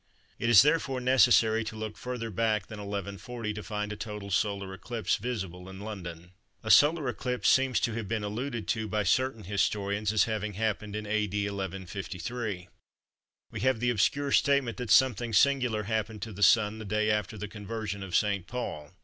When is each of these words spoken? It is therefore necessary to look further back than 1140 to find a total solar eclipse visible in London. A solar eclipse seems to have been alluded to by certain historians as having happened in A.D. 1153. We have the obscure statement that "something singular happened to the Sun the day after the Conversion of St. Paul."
It 0.39 0.49
is 0.49 0.63
therefore 0.63 0.99
necessary 0.99 1.63
to 1.65 1.75
look 1.75 1.95
further 1.95 2.31
back 2.31 2.65
than 2.65 2.79
1140 2.79 3.53
to 3.53 3.61
find 3.61 3.93
a 3.93 3.95
total 3.95 4.31
solar 4.31 4.73
eclipse 4.73 5.17
visible 5.17 5.69
in 5.69 5.79
London. 5.79 6.31
A 6.63 6.71
solar 6.71 7.07
eclipse 7.07 7.47
seems 7.49 7.79
to 7.81 7.93
have 7.93 8.07
been 8.07 8.23
alluded 8.23 8.67
to 8.69 8.87
by 8.87 9.03
certain 9.03 9.43
historians 9.43 10.11
as 10.11 10.23
having 10.23 10.53
happened 10.53 10.95
in 10.95 11.05
A.D. 11.05 11.39
1153. 11.47 12.67
We 13.51 13.59
have 13.59 13.79
the 13.79 13.91
obscure 13.91 14.31
statement 14.31 14.77
that 14.77 14.89
"something 14.89 15.33
singular 15.33 15.83
happened 15.83 16.23
to 16.23 16.31
the 16.33 16.41
Sun 16.41 16.79
the 16.79 16.85
day 16.85 17.11
after 17.11 17.37
the 17.37 17.47
Conversion 17.47 18.01
of 18.01 18.15
St. 18.15 18.47
Paul." 18.47 18.95